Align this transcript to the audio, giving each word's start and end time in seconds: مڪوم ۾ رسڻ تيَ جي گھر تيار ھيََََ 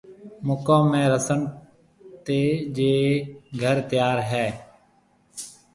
مڪوم 0.47 0.85
۾ 0.99 1.01
رسڻ 1.13 1.39
تيَ 2.25 2.41
جي 2.75 2.93
گھر 3.61 3.77
تيار 3.89 4.17
ھيََََ 4.29 4.45